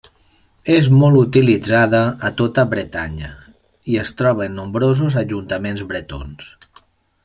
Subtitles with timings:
[0.75, 1.99] És molt utilitzada
[2.29, 3.31] a tota Bretanya
[3.93, 6.55] i es troba en nombrosos ajuntaments bretons.